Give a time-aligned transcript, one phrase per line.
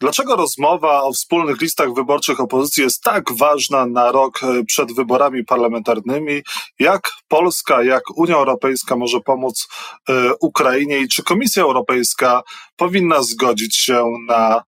[0.00, 5.44] Dlaczego rozmowa o wspólnych listach wyborczych opozycji jest tak ważna na rok e, przed wyborami
[5.44, 6.42] parlamentarnymi?
[6.78, 9.68] Jak Polska, jak Unia Europejska może pomóc
[10.08, 12.42] e, Ukrainie i czy Komisja Europejska
[12.76, 14.62] powinna zgodzić się na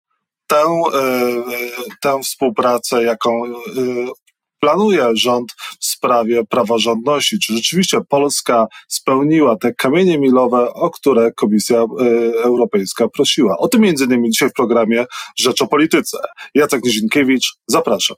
[0.47, 0.65] tę,
[0.95, 1.43] e,
[2.01, 3.43] tę współpracę, jaką
[4.61, 7.39] planuje rząd w sprawie praworządności?
[7.39, 11.85] Czy rzeczywiście Polska spełniła te kamienie milowe, o które Komisja e,
[12.45, 13.59] Europejska prosiła?
[13.59, 15.07] O tym między innymi dzisiaj w programie
[15.37, 16.19] Rzecz o Polityce.
[16.55, 18.17] Jacek Nizinkiewicz, zapraszam.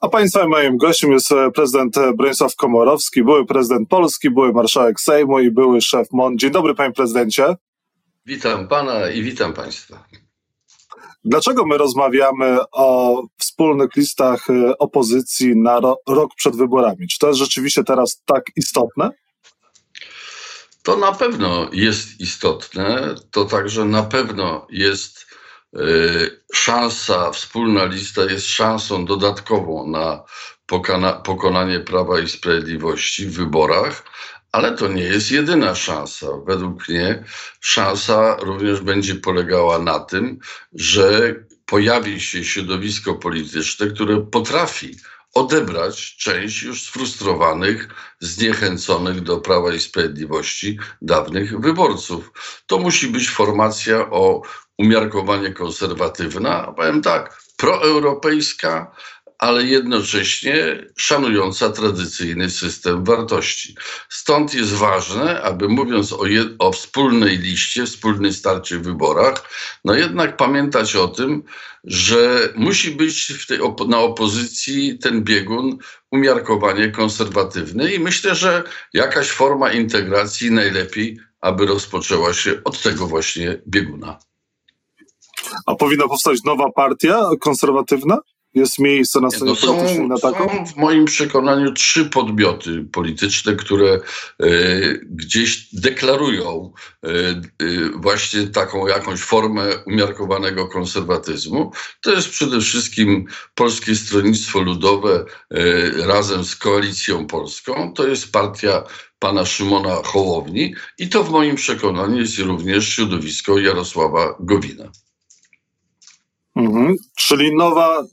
[0.00, 5.40] A Państwa moim gościem jest e, prezydent Bronisław Komorowski, były prezydent Polski, były marszałek Sejmu
[5.40, 6.38] i były szef MON.
[6.38, 7.56] Dzień dobry, panie prezydencie.
[8.26, 10.04] Witam pana i witam państwa.
[11.24, 17.08] Dlaczego my rozmawiamy o wspólnych listach y, opozycji na ro rok przed wyborami?
[17.08, 19.10] Czy to jest rzeczywiście teraz tak istotne?
[20.82, 23.14] To na pewno jest istotne.
[23.30, 25.26] To także na pewno jest
[25.76, 30.24] y, szansa, wspólna lista jest szansą dodatkową na
[31.24, 34.04] pokonanie Prawa i Sprawiedliwości w wyborach,
[34.52, 36.26] ale to nie jest jedyna szansa.
[36.46, 37.24] Według mnie
[37.60, 40.38] szansa również będzie polegała na tym,
[40.72, 41.34] że
[41.66, 44.96] pojawi się środowisko polityczne, które potrafi
[45.34, 47.88] odebrać część już sfrustrowanych,
[48.20, 52.32] zniechęconych do Prawa i Sprawiedliwości dawnych wyborców.
[52.66, 54.42] To musi być formacja o
[54.78, 58.92] umiarkowanie konserwatywna, powiem tak, proeuropejska,
[59.38, 63.74] ale jednocześnie szanująca tradycyjny system wartości.
[64.08, 69.50] Stąd jest ważne, aby mówiąc o, je, o wspólnej liście, wspólnej starcie w wyborach,
[69.84, 71.42] no jednak pamiętać o tym,
[71.84, 75.78] że musi być tej, na opozycji ten biegun
[76.10, 83.62] umiarkowanie konserwatywny i myślę, że jakaś forma integracji najlepiej, aby rozpoczęła się od tego właśnie
[83.68, 84.18] bieguna.
[85.66, 88.18] A powinna powstać nowa partia konserwatywna?
[88.58, 90.48] Jest miejsce na scenie no politycznej na taką?
[90.48, 94.00] Są w moim przekonaniu trzy podmioty polityczne, które
[94.42, 96.72] y, gdzieś deklarują
[97.06, 97.08] y,
[97.62, 101.72] y, właśnie taką jakąś formę umiarkowanego konserwatyzmu.
[102.00, 103.24] To jest przede wszystkim
[103.54, 105.24] Polskie Stronnictwo Ludowe
[106.06, 107.92] razem z Koalicją Polską.
[107.92, 108.84] To jest partia
[109.18, 114.90] pana Szymona Hołowni i to w moim przekonaniu jest również środowisko Jarosława Gowina.
[116.58, 116.94] Mhm.
[117.16, 118.04] Czyli nowa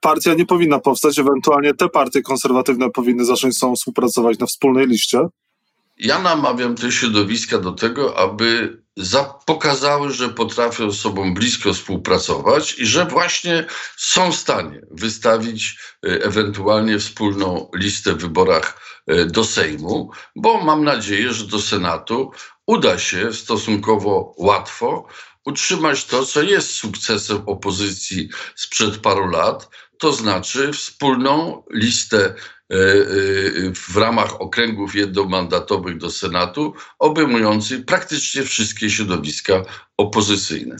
[0.00, 4.86] partia nie powinna powstać, ewentualnie te partie konserwatywne powinny zacząć z sobą współpracować na wspólnej
[4.86, 5.20] liście?
[5.98, 8.78] Ja namawiam te środowiska do tego, aby
[9.46, 13.64] pokazały, że potrafią z sobą blisko współpracować i że właśnie
[13.96, 20.84] są w stanie wystawić e, ewentualnie wspólną listę w wyborach e, do Sejmu, bo mam
[20.84, 22.30] nadzieję, że do Senatu
[22.66, 25.06] uda się stosunkowo łatwo
[25.46, 29.68] utrzymać to, co jest sukcesem opozycji sprzed paru lat,
[29.98, 32.74] to znaczy wspólną listę e, e,
[33.74, 39.62] w ramach okręgów jednomandatowych do Senatu, obejmującej praktycznie wszystkie środowiska
[39.96, 40.76] opozycyjne.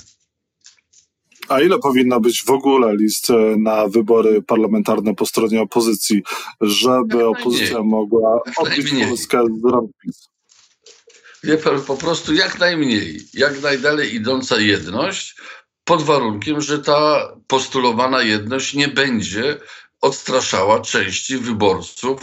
[1.48, 6.22] A ile powinno być w ogóle list e, na wybory parlamentarne po stronie opozycji,
[6.60, 10.35] żeby opozycja mogła odbić Polskę z rąk PiS?
[11.46, 15.36] Wie pan, po prostu jak najmniej, jak najdalej idąca jedność,
[15.84, 19.56] pod warunkiem, że ta postulowana jedność nie będzie
[20.00, 22.20] odstraszała części wyborców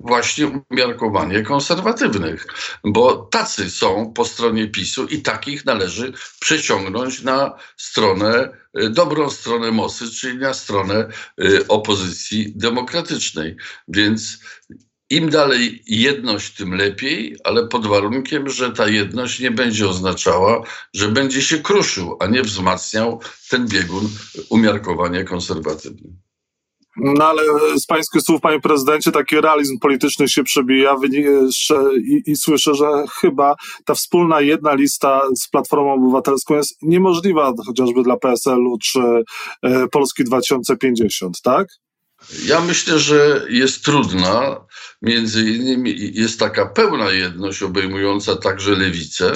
[0.00, 2.46] właśnie umiarkowanie konserwatywnych,
[2.84, 9.70] bo tacy są po stronie PiSu i takich należy przeciągnąć na stronę, y, dobrą stronę
[9.70, 11.08] mocy, czyli na stronę
[11.40, 13.56] y, opozycji demokratycznej.
[13.88, 14.38] Więc
[15.12, 20.62] im dalej jedność, tym lepiej, ale pod warunkiem, że ta jedność nie będzie oznaczała,
[20.94, 24.08] że będzie się kruszył, a nie wzmacniał ten biegun
[24.50, 26.12] umiarkowania konserwatywny.
[26.96, 27.42] No ale
[27.80, 30.96] z pańskich słów, panie prezydencie, taki realizm polityczny się przebija
[31.96, 32.86] i, i słyszę, że
[33.20, 39.00] chyba ta wspólna jedna lista z Platformą Obywatelską jest niemożliwa chociażby dla PSL-u czy
[39.62, 41.68] e, Polski 2050, tak?
[42.44, 44.56] Ja myślę, że jest trudna.
[45.02, 49.32] Między innymi jest taka pełna jedność obejmująca także lewicę,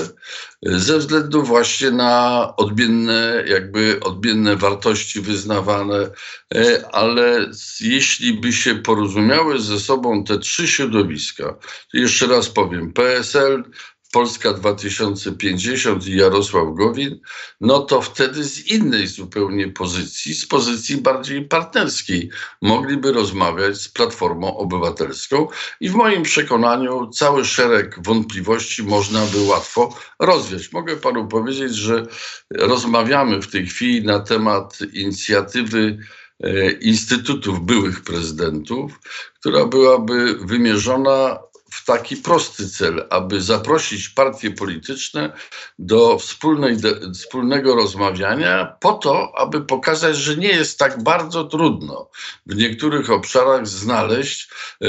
[0.63, 6.11] ze względu właśnie na odmienne, jakby odmienne wartości wyznawane,
[6.55, 7.51] e, ale
[7.81, 11.59] jeśli by się porozumiały ze sobą te trzy środowiska,
[11.93, 13.65] jeszcze raz powiem, PSL,
[14.13, 17.21] Polska 2050 i Jarosław Gowin,
[17.61, 22.31] no to wtedy z innej zupełnie pozycji, z pozycji bardziej partnerskiej,
[22.63, 25.49] mogliby rozmawiać z Platformą Obywatelską
[25.81, 30.73] i w moim przekonaniu cały szereg wątpliwości można by łatwo rozwiać.
[30.73, 32.07] Mogę panu powiedzieć, że
[32.51, 35.99] rozmawiamy w tej chwili na temat inicjatywy
[36.41, 39.01] e, instytutów byłych prezydentów,
[39.41, 41.39] która byłaby wymierzona
[41.77, 45.33] w taki prosty cel, aby zaprosić partie polityczne
[45.79, 46.77] do wspólnej,
[47.15, 52.11] wspólnego rozmawiania, po to, aby pokazać, że nie jest tak bardzo trudno
[52.47, 54.49] w niektórych obszarach znaleźć
[54.81, 54.87] e,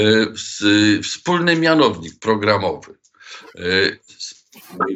[1.02, 2.94] wspólny mianownik programowy.
[3.54, 3.60] E,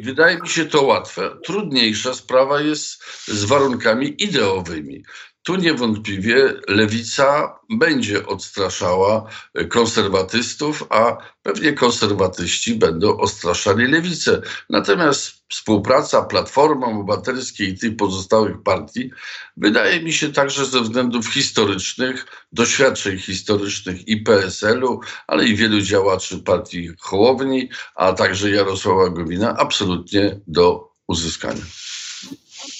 [0.01, 1.37] wydaje mi się to łatwe.
[1.45, 5.03] Trudniejsza sprawa jest z warunkami ideowymi.
[5.43, 9.29] Tu niewątpliwie lewica będzie odstraszała
[9.69, 14.41] konserwatystów, a pewnie konserwatyści będą odstraszali lewicę.
[14.69, 19.11] Natomiast współpraca Platformy Obywatelskiej i tych pozostałych partii
[19.57, 26.39] wydaje mi się także ze względów historycznych, doświadczeń historycznych i PSL-u, ale i wielu działaczy
[26.39, 31.61] partii Hołowni, a także Jarosława Gowina absolutnie do uzyskania.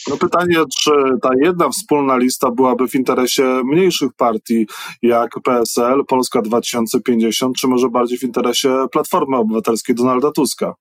[0.09, 0.91] No pytanie, czy
[1.21, 4.67] ta jedna wspólna lista byłaby w interesie mniejszych partii
[5.01, 10.73] jak PSL, Polska 2050, czy może bardziej w interesie Platformy Obywatelskiej Donalda Tuska?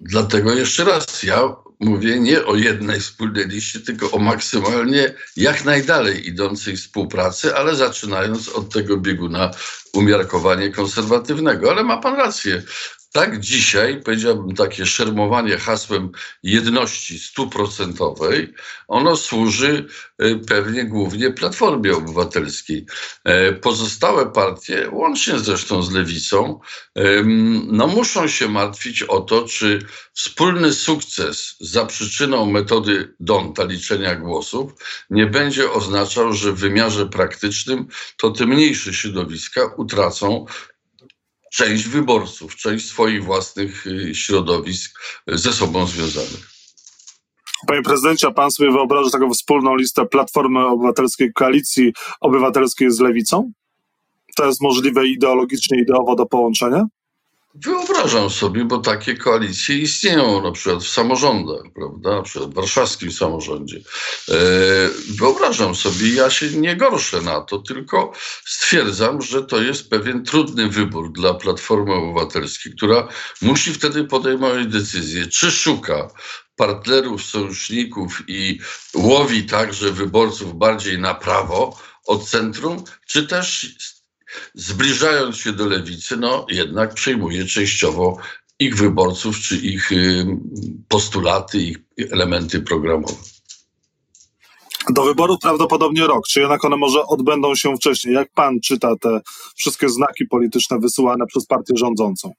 [0.00, 6.28] Dlatego jeszcze raz, ja mówię nie o jednej wspólnej liście, tylko o maksymalnie jak najdalej
[6.28, 9.50] idącej współpracy, ale zaczynając od tego bieguna
[9.94, 11.70] umiarkowanie konserwatywnego.
[11.70, 12.62] Ale ma pan rację.
[13.16, 16.10] Tak dzisiaj, powiedziałbym, takie szermowanie hasłem
[16.42, 18.54] jedności stuprocentowej,
[18.88, 19.86] ono służy
[20.22, 22.86] y, pewnie głównie Platformie Obywatelskiej.
[23.24, 26.60] E, pozostałe partie, łącznie zresztą z Lewicą,
[27.66, 29.78] no muszą się martwić o to, czy
[30.12, 34.72] wspólny sukces za przyczyną metody Donta, liczenia głosów,
[35.10, 40.46] nie będzie oznaczał, że w wymiarze praktycznym to te mniejsze środowiska utracą
[41.54, 46.50] część wyborców, część swoich własnych y, środowisk y, ze sobą związanych.
[47.66, 53.52] Panie prezydencie, a pan sobie wyobraża taką wspólną listę Platformy Obywatelskiej, Koalicji Obywatelskiej z Lewicą?
[54.36, 56.86] To jest możliwe ideologicznie, ideowo do połączenia?
[57.54, 63.12] Wyobrażam sobie, bo takie koalicje istnieją na przykład w samorządach, prawda, na przykład w warszawskim
[63.12, 63.76] samorządzie.
[64.28, 64.34] E,
[65.18, 68.12] wyobrażam sobie, ja się nie gorszę na to, tylko
[68.46, 73.08] stwierdzam, że to jest pewien trudny wybór dla Platformy Obywatelskiej, która
[73.42, 76.08] musi wtedy podejmować decyzję, czy szuka
[76.56, 78.60] partnerów, sojuszników i
[78.94, 83.76] łowi także wyborców bardziej na prawo od centrum, czy też
[84.54, 88.18] zbliżając się do lewicy, no jednak przejmuje częściowo
[88.58, 90.26] ich wyborców, czy ich y,
[90.88, 91.78] postulaty, ich
[92.10, 93.14] elementy programowe.
[94.90, 98.14] Do wyborów prawdopodobnie rok, czy jednak one może odbędą się wcześniej?
[98.14, 99.20] Jak pan czyta te
[99.56, 102.32] wszystkie znaki polityczne wysyłane przez partię rządzącą?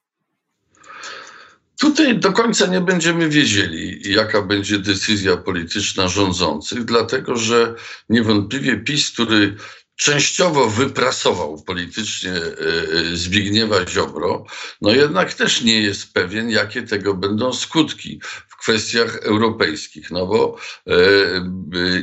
[1.80, 7.74] Tutaj do końca nie będziemy wiedzieli, jaka będzie decyzja polityczna rządzących, dlatego że
[8.08, 9.56] niewątpliwie PiS, który
[9.96, 14.44] częściowo wyprasował politycznie e, e, Zbigniewa Ziobro,
[14.80, 20.56] no jednak też nie jest pewien, jakie tego będą skutki w kwestiach europejskich, no bo
[20.86, 20.92] e,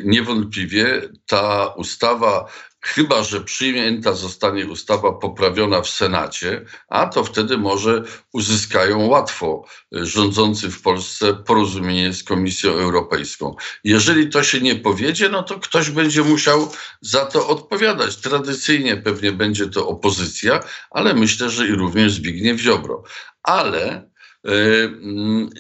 [0.04, 2.52] niewątpliwie ta ustawa
[2.84, 8.04] chyba że przyjęta zostanie ustawa poprawiona w Senacie, a to wtedy może
[8.34, 13.56] uzyskają łatwo rządzący w Polsce porozumienie z Komisją Europejską.
[13.84, 16.72] Jeżeli to się nie powiedzie, no to ktoś będzie musiał
[17.02, 18.18] za to odpowiadać.
[18.18, 20.60] Tradycyjnie pewnie będzie to opozycja,
[20.92, 23.04] ale myślę, że i również Zbigniew Ziobro.
[23.44, 24.14] Ale
[24.46, 25.00] Yy,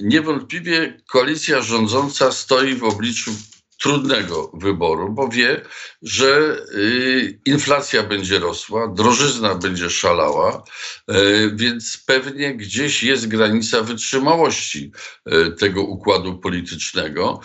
[0.02, 3.32] niewątpliwie koalicja rządząca stoi w obliczu
[3.84, 5.62] trudnego wyboru, bo wie,
[6.02, 10.64] że y, inflacja będzie rosła, drożyzna będzie szalała,
[11.12, 14.92] y, więc pewnie gdzieś jest granica wytrzymałości
[15.28, 17.40] y, tego układu politycznego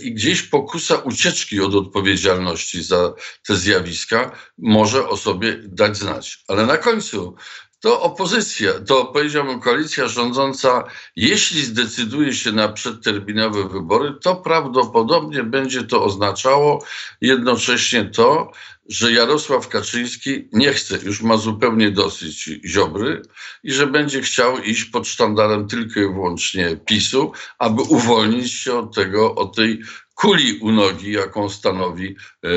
[0.00, 3.14] i gdzieś pokusa ucieczki od odpowiedzialności za
[3.46, 6.44] te zjawiska może o sobie dać znać.
[6.48, 7.36] Ale na końcu
[7.80, 10.84] to opozycja, to powiedziałbym koalicja rządząca,
[11.16, 16.84] jeśli zdecyduje się na przedterminowe wybory, to prawdopodobnie będzie to oznaczało
[17.20, 18.52] jednocześnie to,
[18.88, 23.22] że Jarosław Kaczyński nie chce, już ma zupełnie dosyć Ziobry
[23.62, 28.94] i że będzie chciał iść pod sztandarem tylko i wyłącznie PiSu, aby uwolnić się od
[28.94, 29.80] tego, od tej
[30.18, 32.48] kuli u nogi, jaką stanowi e,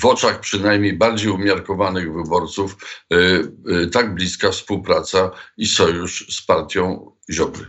[0.00, 2.76] w oczach przynajmniej bardziej umiarkowanych wyborców
[3.12, 7.66] e, e, tak bliska współpraca i sojusz z partią Ziobry.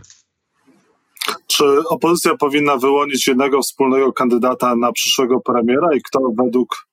[1.46, 6.86] Czy opozycja powinna wyłonić jednego wspólnego kandydata na przyszłego premiera i kto według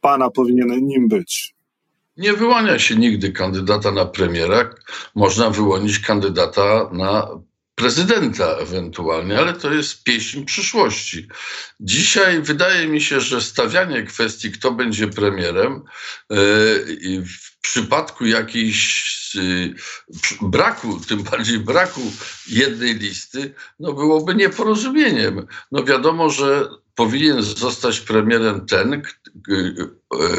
[0.00, 1.54] pana powinien nim być?
[2.16, 4.70] Nie wyłania się nigdy kandydata na premiera.
[5.14, 7.28] Można wyłonić kandydata na
[7.80, 11.28] prezydenta ewentualnie, ale to jest pieśń przyszłości.
[11.80, 16.36] Dzisiaj wydaje mi się, że stawianie kwestii, kto będzie premierem, e,
[17.24, 19.74] w przypadku jakiejś y,
[20.42, 22.00] braku, tym bardziej braku
[22.48, 25.46] jednej listy, no byłoby nieporozumieniem.
[25.72, 29.02] No wiadomo, że powinien zostać premierem ten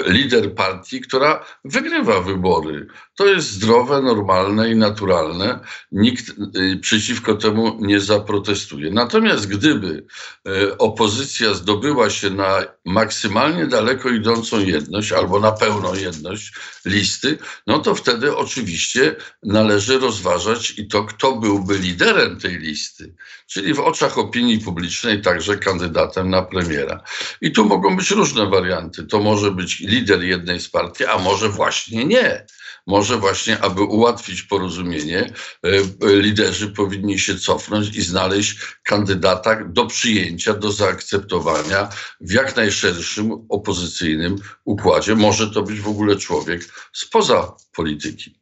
[0.07, 2.87] lider partii, która wygrywa wybory.
[3.15, 5.59] To jest zdrowe, normalne i naturalne.
[5.91, 8.91] Nikt y, przeciwko temu nie zaprotestuje.
[8.91, 10.05] Natomiast gdyby
[10.47, 16.53] y, opozycja zdobyła się na maksymalnie daleko idącą jedność albo na pełną jedność
[16.85, 17.37] listy,
[17.67, 23.15] no to wtedy oczywiście należy rozważać i to, kto byłby liderem tej listy,
[23.47, 27.03] czyli w oczach opinii publicznej także kandydatem na premiera.
[27.41, 29.03] I tu mogą być różne warianty.
[29.03, 32.45] To może być lider jednej z partii, a może właśnie nie.
[32.87, 35.69] Może właśnie, aby ułatwić porozumienie, e,
[36.01, 41.89] liderzy powinni się cofnąć i znaleźć kandydata do przyjęcia, do zaakceptowania
[42.21, 45.15] w jak najszerszym opozycyjnym układzie.
[45.15, 46.61] Może to być w ogóle człowiek
[46.93, 48.40] spoza polityki.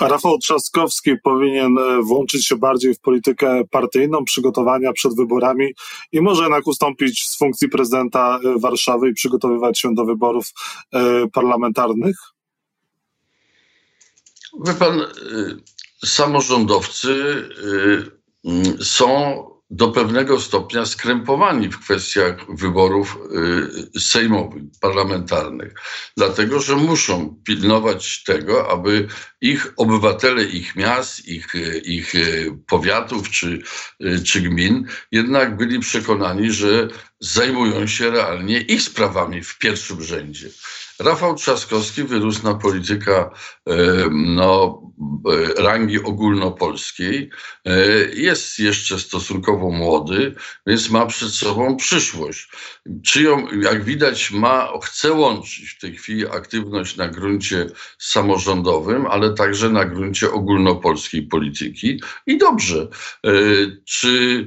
[0.00, 5.74] Rafał Trzaskowski powinien e, włączyć się bardziej w politykę partyjną, przygotowania przed wyborami
[6.12, 10.46] i może jednak ustąpić z funkcji prezydenta e, Warszawy i przygotowywać się do wyborów
[10.92, 12.16] e, parlamentarnych?
[14.66, 15.00] Wie pan,
[16.04, 17.44] samorządowcy
[18.80, 23.18] są do pewnego stopnia skrępowani w kwestiach wyborów
[23.96, 25.74] y, sejmowych, parlamentarnych,
[26.16, 29.08] dlatego że muszą pilnować tego, aby
[29.40, 31.46] ich obywatele, ich miast, ich,
[31.84, 32.12] ich
[32.66, 33.62] powiatów czy,
[34.24, 36.88] czy gmin jednak byli przekonani, że
[37.20, 40.48] zajmują się realnie ich sprawami w pierwszym rzędzie.
[41.00, 43.30] Rafał Trzaskowski wyrósł na polityka
[44.10, 44.82] no,
[45.58, 47.30] e, rangi ogólnopolskiej.
[47.64, 47.78] E,
[48.14, 50.34] jest jeszcze stosunkowo młody,
[50.66, 52.48] więc ma przed sobą przyszłość.
[53.04, 57.66] Czyją, jak widać, ma, chce łączyć w tej chwili aktywność na gruncie
[57.98, 62.00] samorządowym, ale także na gruncie ogólnopolskiej polityki.
[62.26, 62.88] I dobrze.
[63.26, 63.30] E,
[63.84, 64.46] czy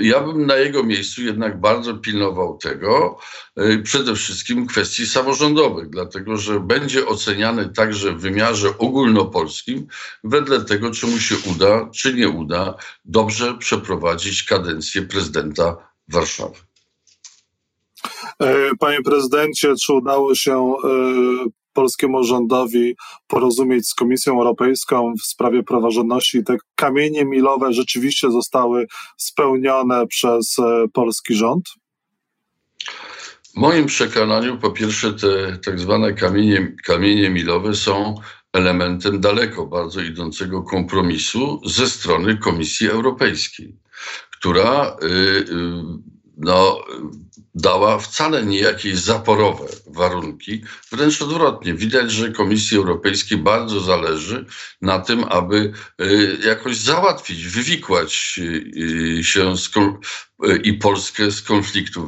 [0.00, 3.18] ja bym na jego miejscu jednak bardzo pilnował tego,
[3.60, 9.86] y, przede wszystkim kwestii samorządowych, dlatego że będzie oceniany także w wymiarze ogólnopolskim
[10.24, 15.76] wedle tego, czy mu się uda, czy nie uda dobrze przeprowadzić kadencję prezydenta
[16.08, 16.56] Warszawy.
[18.40, 22.96] E, panie prezydencie, czy udało się e, polskiemu rządowi
[23.26, 28.86] porozumieć z Komisją Europejską w sprawie praworządności te kamienie milowe rzeczywiście zostały
[29.16, 31.64] spełnione przez e, polski rząd?
[33.42, 38.14] W moim przekonaniu, po pierwsze, te tak zwane kamienie, kamienie milowe są
[38.52, 43.76] elementem daleko bardzo idącego kompromisu ze strony Komisji Europejskiej,
[44.32, 45.44] która y, y,
[46.36, 46.80] no,
[47.54, 51.74] dała wcale nie jakieś zaporowe warunki, wręcz odwrotnie.
[51.74, 54.46] Widać, że Komisji Europejskiej bardzo zależy
[54.82, 59.70] na tym, aby y, jakoś załatwić, wywikłać y, się z,
[60.62, 62.06] i Polskę z konfliktu,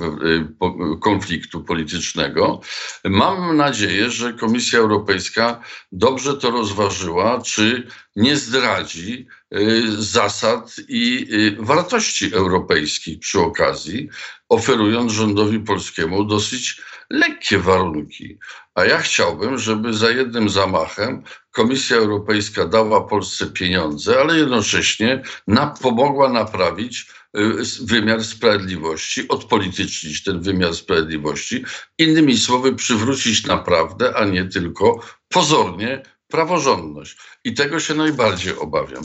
[1.01, 2.61] konfliktu politycznego.
[3.05, 5.61] Mam nadzieję, że Komisja Europejska
[5.93, 7.87] dobrze to rozważyła, czy
[8.17, 14.09] nie zdradzi y, zasad i y, wartości europejskich przy okazji,
[14.53, 16.81] oferując rządowi polskiemu dosyć
[17.11, 18.39] lekkie warunki.
[18.75, 25.67] A ja chciałbym, żeby za jednym zamachem Komisja Europejska dała Polsce pieniądze, ale jednocześnie na,
[25.67, 27.07] pomogła naprawić
[27.39, 31.65] Y, wymiar sprawiedliwości, odpolitycznić ten wymiar sprawiedliwości,
[31.99, 37.17] innymi słowy, przywrócić naprawdę, a nie tylko pozornie praworządność.
[37.45, 39.05] I tego się najbardziej obawiam.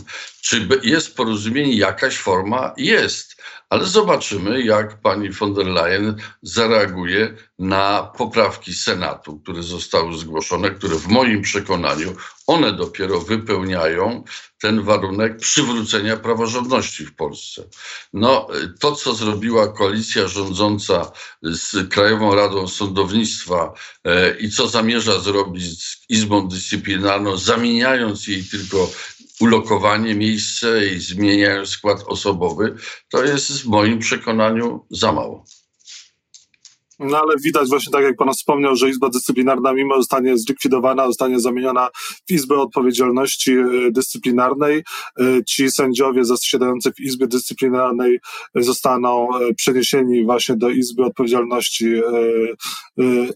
[0.49, 2.73] Czy jest porozumienie, jakaś forma?
[2.77, 3.37] Jest.
[3.69, 10.95] Ale zobaczymy, jak pani von der Leyen zareaguje na poprawki Senatu, które zostały zgłoszone, które
[10.95, 12.15] w moim przekonaniu
[12.47, 14.23] one dopiero wypełniają
[14.61, 17.63] ten warunek przywrócenia praworządności w Polsce.
[18.13, 18.47] No,
[18.79, 21.11] to, co zrobiła koalicja rządząca
[21.41, 23.73] z Krajową Radą Sądownictwa
[24.03, 28.89] e, i co zamierza zrobić z Izbą Dyscyplinarną, zamieniając jej tylko
[29.41, 32.75] ulokowanie, miejsce i zmieniając skład osobowy,
[33.09, 35.45] to jest w moim przekonaniu za mało.
[36.99, 41.39] No ale widać właśnie tak, jak pan wspomniał, że Izba Dyscyplinarna mimo zostanie zlikwidowana, zostanie
[41.39, 41.89] zamieniona
[42.27, 44.83] w Izbę Odpowiedzialności e, Dyscyplinarnej.
[45.19, 48.19] E, ci sędziowie zasiadający w Izbie Dyscyplinarnej
[48.55, 51.87] zostaną e, przeniesieni właśnie do Izby Odpowiedzialności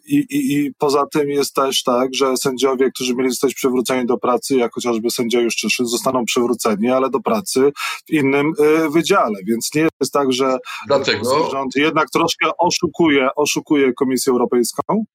[0.06, 4.18] i, i, i poza tym jest też tak, że sędziowie, którzy mieli zostać przywróceni do
[4.18, 7.72] pracy, jak chociażby sędzia Juszczyszyn, zostaną przywróceni, ale do pracy
[8.08, 8.54] w innym
[8.90, 11.50] wydziale, więc nie jest tak, że Dlatego...
[11.52, 15.06] rząd jednak troszkę oszukuje, oszukuje oszukuje Komisję Europejską?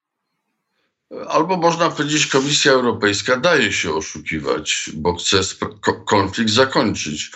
[1.29, 5.41] Albo można powiedzieć, Komisja Europejska daje się oszukiwać, bo chce
[6.07, 7.31] konflikt zakończyć.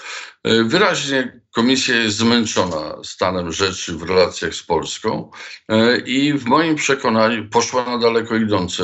[0.45, 5.31] E, wyraźnie Komisja jest zmęczona stanem rzeczy w relacjach z Polską
[5.69, 8.83] e, i w moim przekonaniu poszła na daleko idące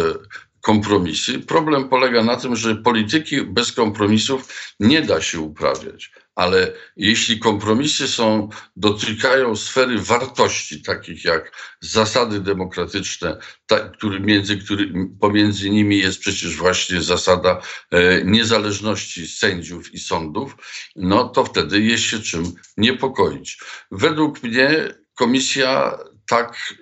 [0.61, 1.39] kompromisy.
[1.39, 8.09] Problem polega na tym, że polityki bez kompromisów nie da się uprawiać ale jeśli kompromisy
[8.09, 16.19] są, dotykają sfery wartości, takich jak zasady demokratyczne, ta, który, między, który, pomiędzy nimi jest
[16.19, 20.57] przecież właśnie zasada e, niezależności sędziów i sądów,
[20.97, 23.59] no to wtedy jest się czym niepokoić.
[23.91, 26.75] Według mnie komisja tak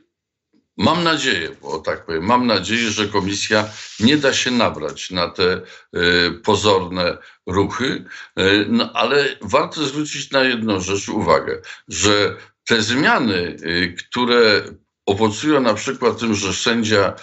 [0.76, 3.68] Mam nadzieję, bo tak powiem, mam nadzieję, że komisja
[4.00, 5.60] nie da się nabrać na te
[5.96, 8.04] y, pozorne ruchy,
[8.38, 12.36] y, no, ale warto zwrócić na jedną rzecz uwagę, że
[12.68, 14.62] te zmiany, y, które
[15.06, 17.14] owocują na przykład tym, że sędzia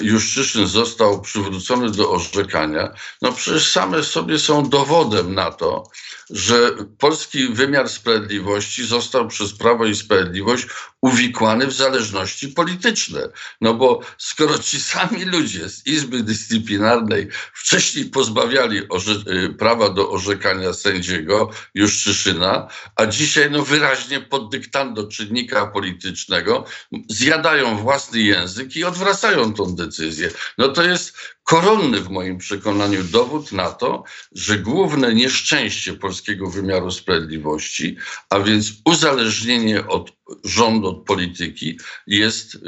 [0.00, 5.84] Juszczyszyn został przywrócony do orzekania, no przecież same sobie są dowodem na to,
[6.30, 10.66] że polski wymiar sprawiedliwości został przez Prawo i Sprawiedliwość
[11.02, 13.28] uwikłany w zależności polityczne.
[13.60, 20.72] No bo skoro ci sami ludzie z Izby Dyscyplinarnej wcześniej pozbawiali y, prawa do orzekania
[20.72, 26.64] sędziego Juszczyszyna, a dzisiaj no wyraźnie pod dyktando czynnika politycznego
[27.08, 30.30] zjadają własny język i odwracają tą decyzję.
[30.58, 36.90] No to jest koronny w moim przekonaniu dowód na to, że główne nieszczęście polskiego wymiaru
[36.90, 37.96] sprawiedliwości,
[38.30, 42.60] a więc uzależnienie od rządu, od polityki, jest y,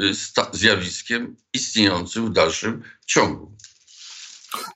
[0.51, 3.55] zjawiskiem istniejącym w dalszym ciągu.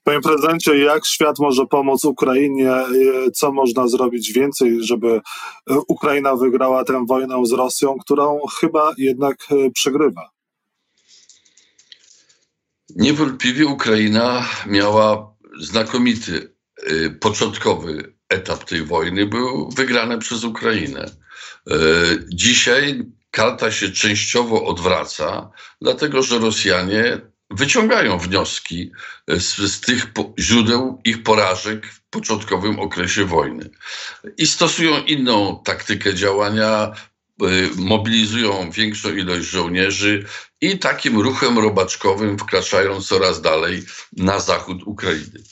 [0.03, 2.71] Panie prezydencie, jak świat może pomóc Ukrainie?
[2.71, 5.21] Y, co można zrobić więcej, żeby y,
[5.87, 9.37] Ukraina wygrała tę wojnę z Rosją, którą chyba jednak
[9.73, 10.29] przegrywa?
[12.95, 16.55] Niewątpliwie Ukraina miała znakomity
[17.19, 21.05] początkowy etap tej wojny, był wygrany przez Ukrainę.
[21.05, 21.73] Y,
[22.27, 28.91] dzisiaj karta się częściowo odwraca, dlatego że Rosjanie wyciągają wnioski
[29.27, 30.07] z, z, tych
[30.39, 33.69] źródeł ich porażek w początkowym okresie wojny
[34.37, 36.93] i stosują inną taktykę działania,
[37.43, 40.25] Y, mobilizują większą ilość żołnierzy
[40.61, 43.83] i takim ruchem robaczkowym wkraczają coraz dalej
[44.17, 45.43] na zachód Ukrainy.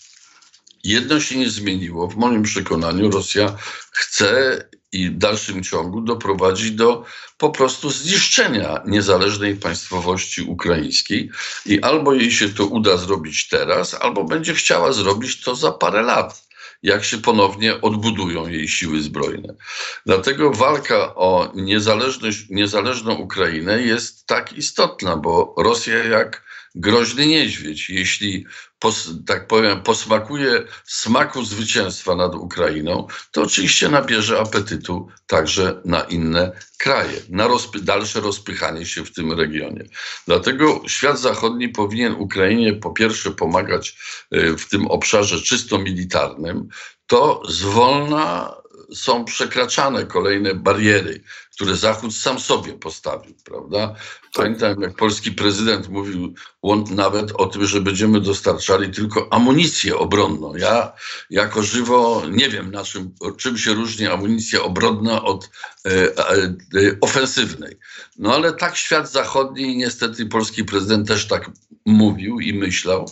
[0.87, 2.07] Jedno się nie zmieniło.
[2.07, 3.55] W moim przekonaniu Rosja
[3.91, 7.05] chce i w dalszym ciągu doprowadzić do
[7.37, 11.29] po prostu zniszczenia niezależnej państwowości ukraińskiej
[11.65, 16.01] i albo jej się to uda zrobić teraz, albo będzie chciała zrobić to za parę
[16.01, 16.47] lat
[16.83, 19.53] jak się ponownie odbudują jej siły zbrojne.
[20.05, 26.46] Dlatego walka o niezależność, niezależną Ukrainę jest tak istotna, bo Rosja jak
[26.79, 28.45] groźny niedźwiedź, jeśli
[28.79, 36.51] pos, tak powiem, posmakuje smaku zwycięstwa nad Ukrainą, to oczywiście nabierze apetytu także na inne
[36.77, 39.83] kraje, na rozpy, dalsze rozpychanie się w tym regionie.
[40.27, 43.97] Dlatego świat zachodni powinien Ukrainie po pierwsze pomagać
[44.35, 46.67] y, w tym obszarze czysto militarnym,
[47.07, 48.53] to zwolna
[48.93, 51.23] są przekraczane kolejne bariery,
[51.57, 53.95] które Zachód sam sobie postawił, prawda?
[54.33, 56.33] Pamiętam, jak polski prezydent mówił
[56.89, 60.55] nawet o tym, że będziemy dostarczali tylko amunicję obronną.
[60.55, 60.93] Ja
[61.29, 65.49] jako żywo nie wiem, na czym, czym się różni amunicja obronna od
[65.85, 66.19] e, e,
[67.01, 67.77] ofensywnej.
[68.17, 71.51] No ale tak świat zachodni i niestety polski prezydent też tak
[71.85, 73.11] mówił i myślał.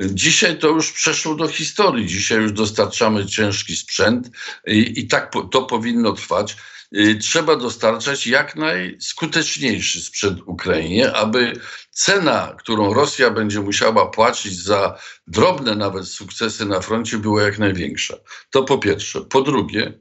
[0.00, 2.06] Dzisiaj to już przeszło do historii.
[2.06, 4.30] Dzisiaj już dostarczamy ciężki sprzęt
[4.66, 6.56] i, i tak po, to powinno trwać.
[6.96, 14.98] Y, trzeba dostarczać jak najskuteczniejszy sprzęt Ukrainie, aby cena, którą Rosja będzie musiała płacić za
[15.26, 18.16] drobne nawet sukcesy na froncie, była jak największa.
[18.50, 19.20] To po pierwsze.
[19.20, 19.98] Po drugie,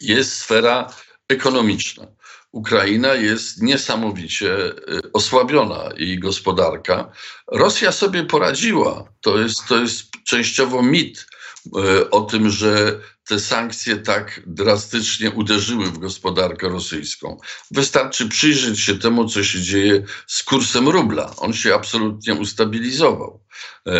[0.00, 0.92] jest sfera
[1.28, 2.06] ekonomiczna.
[2.52, 7.12] Ukraina jest niesamowicie y, osłabiona, jej gospodarka.
[7.52, 9.12] Rosja sobie poradziła.
[9.20, 11.26] To jest, to jest częściowo mit
[11.66, 17.36] y, o tym, że te sankcje tak drastycznie uderzyły w gospodarkę rosyjską.
[17.70, 21.36] Wystarczy przyjrzeć się temu, co się dzieje z kursem rubla.
[21.36, 23.44] On się absolutnie ustabilizował.
[23.86, 23.92] E,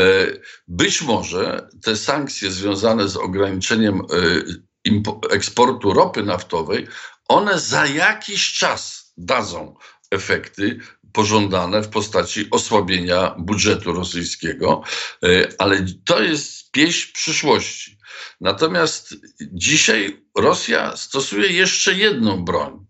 [0.69, 6.87] być może te sankcje związane z ograniczeniem e, eksportu ropy naftowej,
[7.29, 9.75] one za jakiś czas dadzą
[10.11, 10.81] efekty
[11.13, 14.83] pożądane w postaci osłabienia budżetu rosyjskiego,
[15.23, 17.99] e, ale to jest pieśń przyszłości.
[18.41, 19.15] Natomiast
[19.53, 22.87] dzisiaj Rosja stosuje jeszcze jedną broń.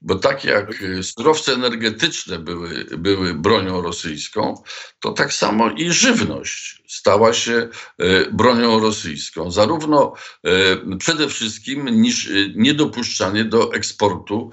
[0.00, 4.62] Bo tak jak surowce energetyczne były, były bronią rosyjską,
[5.00, 9.50] to tak samo i żywność stała się e, bronią rosyjską.
[9.50, 14.50] Zarówno e, przede wszystkim niż niedopuszczanie do eksportu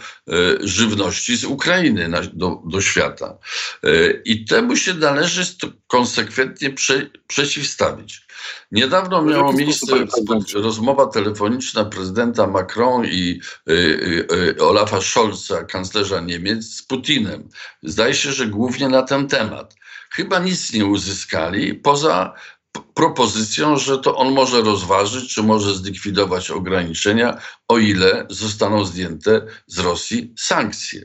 [0.59, 3.37] żywności z Ukrainy do, do świata.
[4.25, 5.41] I temu się należy
[5.87, 8.27] konsekwentnie prze, przeciwstawić.
[8.71, 9.95] Niedawno miała miejsce
[10.53, 13.39] rozmowa telefoniczna prezydenta Macron i
[14.59, 15.34] Olafa Scholza,
[15.67, 17.49] kanclerza Niemiec, z Putinem.
[17.83, 19.75] Zdaje się, że głównie na ten temat.
[20.11, 22.33] Chyba nic nie uzyskali poza
[22.93, 29.79] propozycją, że to on może rozważyć, czy może zlikwidować ograniczenia, o ile zostaną zdjęte z
[29.79, 31.01] Rosji sankcje.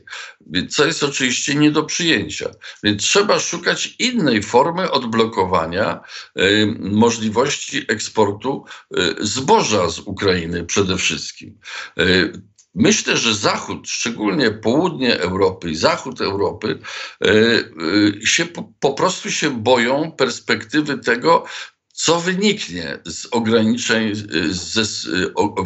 [0.69, 2.49] Co jest oczywiście nie do przyjęcia.
[2.83, 5.99] Więc trzeba szukać innej formy odblokowania
[6.39, 8.65] y, możliwości eksportu
[8.97, 11.59] y, zboża z Ukrainy przede wszystkim.
[11.99, 12.41] Y,
[12.75, 16.79] Myślę, że Zachód, szczególnie południe Europy i Zachód Europy,
[17.23, 21.45] e, e, się po, po prostu się boją perspektywy tego,
[22.03, 24.11] co wyniknie z ograniczeń
[24.49, 24.83] ze,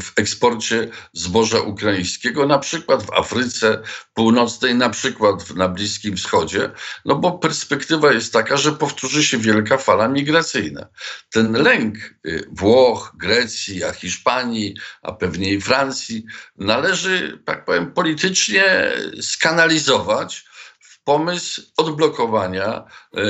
[0.02, 3.82] w eksporcie zboża ukraińskiego, na przykład w Afryce
[4.14, 6.72] Północnej, na przykład na Bliskim Wschodzie,
[7.06, 10.88] no bo perspektywa jest taka, że powtórzy się wielka fala migracyjna.
[11.30, 11.96] Ten lęk
[12.26, 16.26] y, Włoch, Grecji, a Hiszpanii, a pewnie i Francji
[16.58, 20.46] należy, tak powiem, politycznie skanalizować
[21.06, 23.24] pomysł odblokowania e,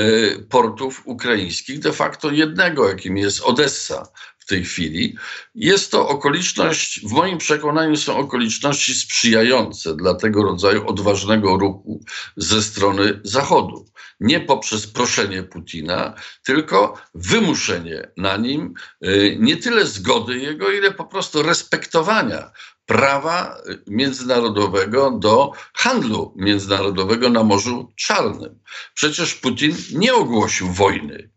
[0.50, 4.08] portów ukraińskich, de facto jednego, jakim jest Odessa
[4.38, 5.16] w tej chwili.
[5.54, 12.00] Jest to okoliczność, w moim przekonaniu są okoliczności sprzyjające dla tego rodzaju odważnego ruchu
[12.36, 13.86] ze strony Zachodu.
[14.20, 21.04] Nie poprzez proszenie Putina, tylko wymuszenie na nim e, nie tyle zgody jego, ile po
[21.04, 22.50] prostu respektowania
[22.86, 28.58] prawa międzynarodowego do handlu międzynarodowego na Morzu Czarnym.
[28.94, 31.30] Przecież Putin nie ogłosił wojny.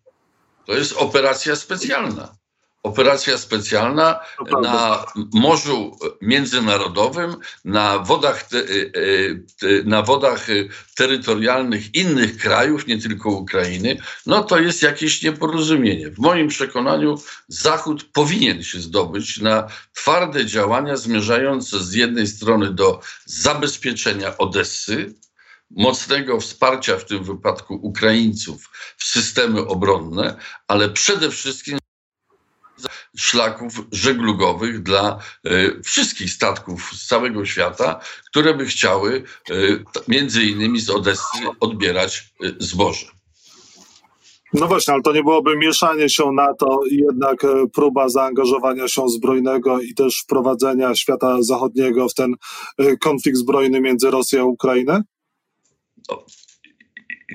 [0.65, 2.38] To jest operacja specjalna
[2.83, 4.19] operacja specjalna
[4.61, 10.47] na Morzu Międzynarodowym, na wodach, te, e, e, na wodach
[10.95, 16.11] terytorialnych innych krajów, nie tylko Ukrainy, no to jest jakieś nieporozumienie.
[16.11, 23.01] W moim przekonaniu Zachód powinien się zdobyć na twarde działania zmierzające z jednej strony do
[23.25, 25.13] zabezpieczenia Odessy,
[25.71, 30.35] mocnego wsparcia w tym wypadku Ukraińców w systemy obronne,
[30.67, 31.78] ale przede wszystkim
[33.19, 39.53] szlaków żeglugowych dla e, wszystkich statków z całego świata, które by chciały e,
[40.07, 43.05] między innymi z Odessy odbierać e, zboże.
[44.53, 49.81] No właśnie, ale to nie byłoby mieszanie się na to, jednak próba zaangażowania się zbrojnego
[49.81, 52.33] i też wprowadzenia świata zachodniego w ten
[53.01, 55.01] konflikt zbrojny między Rosją a Ukrainą?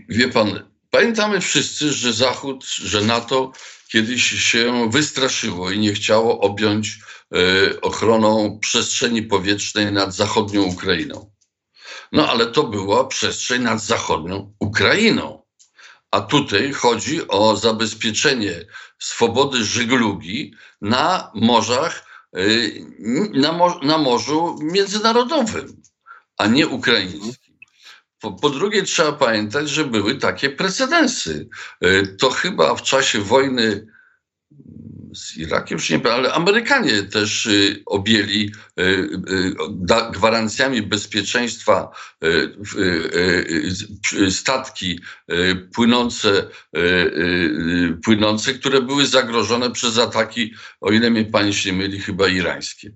[0.09, 3.53] Wie pan, pamiętamy wszyscy, że Zachód, że NATO
[3.94, 11.30] kiedyś się wystraszyło i nie chciało objąć e, ochroną przestrzeni powietrznej nad zachodnią Ukrainą.
[12.12, 15.42] No ale to była przestrzeń nad zachodnią Ukrainą.
[16.11, 18.54] A tutaj chodzi o zabezpieczenie
[18.98, 22.40] swobody żeglugi na morzach, e,
[23.33, 25.83] na, na morzu międzynarodowym,
[26.38, 27.43] a nie ukraińskim.
[28.25, 31.49] Po, po, drugie, trzeba pamiętać, że były takie precedensy.
[31.81, 33.87] E, to chyba w czasie wojny
[35.14, 39.55] z Irakiem, już nie wiem, ale Amerykanie też y, objęli y, y,
[40.12, 41.90] gwarancjami bezpieczeństwa
[44.31, 45.00] statki
[45.74, 46.48] płynące,
[48.05, 52.92] płynące, które były zagrożone przez ataki, o ile mnie się nie myli, chyba irańskie.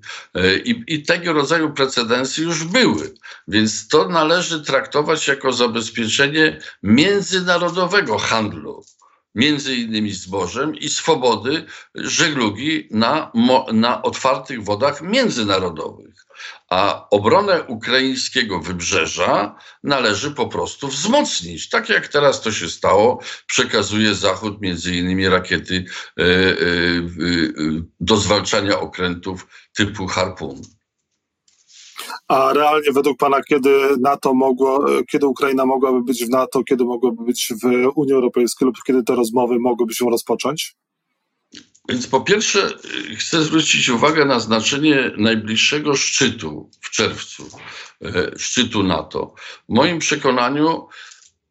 [0.64, 3.14] I, I tego rodzaju precedensy już były,
[3.48, 8.84] więc to należy traktować jako zabezpieczenie międzynarodowego handlu
[9.34, 11.64] między innymi zbożem i swobody
[11.94, 13.32] żeglugi na,
[13.72, 16.14] na otwartych wodach międzynarodowych.
[16.70, 21.68] a obronę ukraińskiego wybrzeża należy po prostu wzmocnić.
[21.68, 25.84] Tak jak teraz to się stało, przekazuje Zachód między innymi rakiety
[26.18, 26.24] e, e,
[28.00, 30.62] do zwalczania okrętów typu Harpun.
[32.28, 37.24] A realnie według Pana, kiedy NATO mogło, kiedy Ukraina mogłaby być w NATO, kiedy mogłaby
[37.24, 40.76] być w Unii Europejskiej lub kiedy te rozmowy mogłyby się rozpocząć?
[41.88, 42.70] Więc po pierwsze
[43.10, 47.48] y, chcę zwrócić uwagę na znaczenie najbliższego szczytu w czerwcu,
[48.02, 49.34] y, szczytu NATO.
[49.68, 50.88] W moim przekonaniu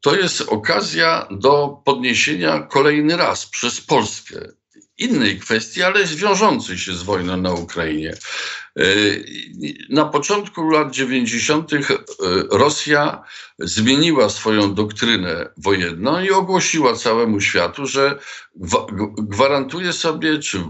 [0.02, 4.52] to jest okazja do podniesienia kolejny raz przez Polskę
[4.98, 8.18] innej kwestii, ale wiążącej się z wojną na Ukrainie.
[8.78, 8.84] E,
[9.90, 11.74] na początku lat 90.
[11.74, 11.78] E,
[12.52, 13.24] Rosja
[13.60, 18.20] zmieniła swoją doktrynę wojenną i ogłosiła całemu światu, że
[19.18, 20.64] gwarantuje sobie, czy e,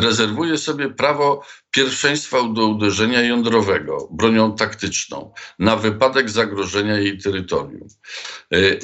[0.00, 7.88] rezerwuje sobie prawo pierwszeństwa do uderzenia jądrowego bronią taktyczną na wypadek zagrożenia jej terytorium.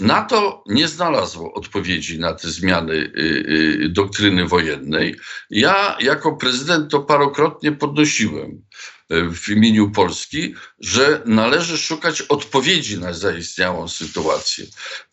[0.01, 3.13] NATO nie znalazło odpowiedzi na te zmiany
[3.89, 5.17] doktryny wojennej.
[5.51, 8.40] Ja jako prezydent to parokrotnie podnosiłem
[9.11, 14.65] w imieniu Polski, że należy szukać odpowiedzi na zaistniałą sytuację.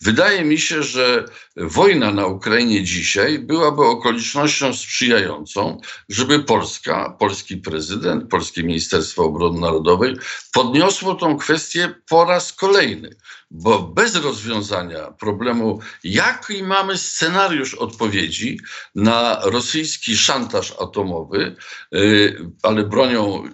[0.02, 8.30] Wydaje mi się, że wojna na Ukrainie dzisiaj byłaby okolicznością sprzyjającą, żeby Polska, polski prezydent,
[8.30, 10.16] polskie Ministerstwo Obrony Narodowej
[10.52, 13.16] podniosło tą kwestię po raz kolejny
[13.52, 18.60] bo bez rozwiązania problemu, jaki mamy scenariusz odpowiedzi
[18.96, 21.56] na rosyjski szantaż atomowy,
[21.96, 23.50] y, ale bronią y,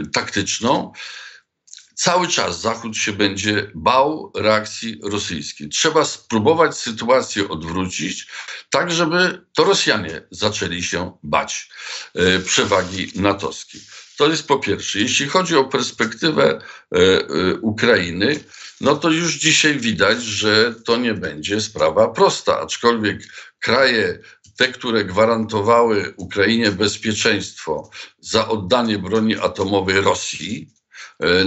[0.00, 0.92] y, taktyczną,
[1.94, 5.68] cały czas Zachód się będzie bał reakcji rosyjskiej.
[5.68, 8.26] Trzeba spróbować sytuację odwrócić,
[8.70, 11.70] tak żeby to Rosjanie zaczęli się bać
[12.44, 13.80] przewagi natowskiej.
[14.18, 14.98] To jest po pierwsze.
[14.98, 16.60] Jeśli chodzi o perspektywę
[17.60, 18.40] Ukrainy,
[18.80, 23.22] no to już dzisiaj widać, że to nie będzie sprawa prosta, aczkolwiek
[23.58, 24.18] kraje
[24.56, 30.81] te, które gwarantowały Ukrainie bezpieczeństwo za oddanie broni atomowej Rosji, e,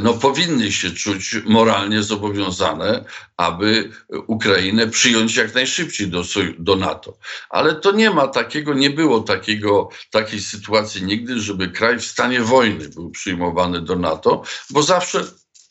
[0.01, 3.05] no, powinny się czuć moralnie zobowiązane,
[3.38, 3.91] aby
[4.27, 6.23] Ukrainę przyjąć jak najszybciej do,
[6.59, 7.17] do NATO.
[7.49, 12.41] Ale to nie ma takiego, nie było takiego, takiej sytuacji nigdy, żeby kraj w stanie
[12.41, 15.23] wojny był przyjmowany do NATO, bo zawsze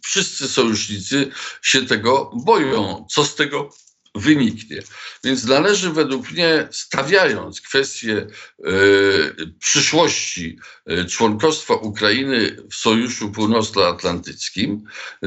[0.05, 1.31] wszyscy sojusznicy
[1.62, 3.07] się tego boją.
[3.11, 3.71] Co z tego
[4.14, 4.83] wyniknie.
[5.24, 8.27] Więc należy według mnie, stawiając kwestię
[8.66, 10.59] y, przyszłości
[10.90, 14.85] y, członkostwa Ukrainy w Sojuszu Północnoatlantyckim,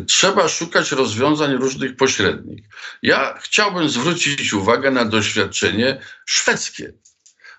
[0.07, 2.65] trzeba szukać rozwiązań różnych pośrednich.
[3.01, 6.93] Ja chciałbym zwrócić uwagę na doświadczenie szwedzkie,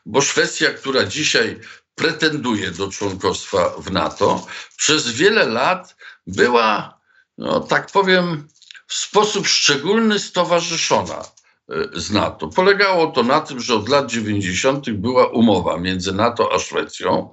[0.06, 1.60] bo Szwecja, która dzisiaj
[1.94, 6.98] pretenduje do członkostwa w NATO, przez wiele lat była
[7.38, 8.48] no tak powiem,
[8.88, 12.48] w sposób szczególny stowarzyszona e, z NATO.
[12.48, 14.90] Polegało to na tym, że od lat 90.
[14.90, 17.32] była umowa między NATO a Szwecją,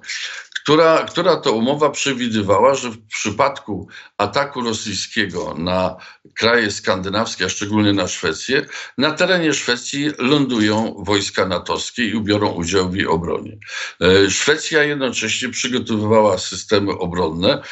[0.66, 3.88] która, która to umowa przewidywała, że w przypadku
[4.18, 5.96] ataku rosyjskiego na
[6.34, 8.66] kraje skandynawskie, a szczególnie na Szwecję,
[8.98, 13.58] na terenie Szwecji lądują wojska natowskie i biorą udział w jej obronie.
[14.00, 17.62] E, Szwecja jednocześnie przygotowywała systemy obronne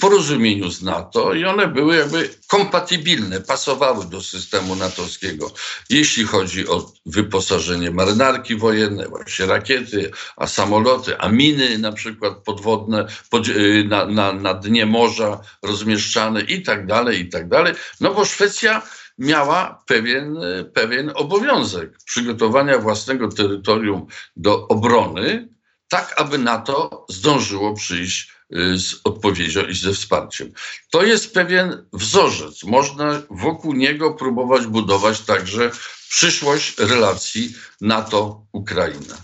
[0.00, 5.52] porozumieniu z NATO i one były jakby kompatybilne, pasowały do systemu natowskiego,
[5.90, 13.06] jeśli chodzi o wyposażenie marynarki wojennej, właśnie rakiety, a samoloty, a miny na przykład podwodne
[13.30, 17.74] pod, y, na, na, na dnie morza rozmieszczane i tak dalej, i tak dalej.
[18.00, 18.82] No bo Szwecja
[19.18, 20.36] miała pewien,
[20.74, 25.48] pewien obowiązek przygotowania własnego terytorium do obrony,
[25.88, 28.39] tak aby NATO zdążyło przyjść
[28.76, 30.52] z odpowiedzią i ze wsparciem.
[30.90, 32.64] To jest pewien wzorzec.
[32.64, 35.70] Można wokół niego próbować budować także
[36.08, 39.16] przyszłość relacji NATO-Ukraina.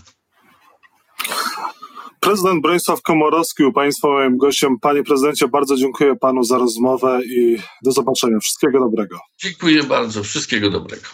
[2.19, 4.79] Prezydent Bronisław Komorowski u Państwa moim gościem.
[4.81, 8.39] Panie prezydencie, bardzo dziękuję Panu za rozmowę i do zobaczenia.
[8.39, 9.19] Wszystkiego dobrego.
[9.37, 10.23] Dziękuję bardzo.
[10.23, 11.07] Wszystkiego dobrego.